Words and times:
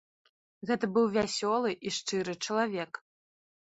Гэта 0.69 0.85
быў 0.95 1.05
вясёлы 1.19 1.77
і 1.87 1.97
шчыры 2.01 2.33
чалавек. 2.45 2.91